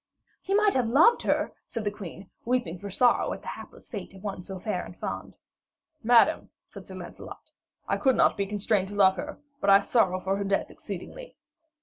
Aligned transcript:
'Ye 0.45 0.55
might 0.55 0.73
have 0.73 0.87
loved 0.89 1.21
her,' 1.21 1.53
said 1.67 1.83
the 1.83 1.91
queen, 1.91 2.27
weeping 2.43 2.79
for 2.79 2.89
sorrow 2.89 3.33
at 3.33 3.43
the 3.43 3.49
hapless 3.49 3.87
fate 3.87 4.15
of 4.15 4.23
one 4.23 4.43
so 4.43 4.57
fair 4.57 4.83
and 4.83 4.97
fond. 4.97 5.35
'Madam,' 6.01 6.49
said 6.67 6.87
Sir 6.87 6.95
Lancelot, 6.95 7.51
'I 7.87 7.97
could 7.97 8.15
not 8.15 8.35
be 8.35 8.47
constrained 8.47 8.87
to 8.87 8.95
love 8.95 9.17
her, 9.17 9.37
but 9.59 9.69
I 9.69 9.79
sorrow 9.79 10.19
for 10.19 10.37
her 10.37 10.43
death 10.43 10.71
exceedingly.' 10.71 11.35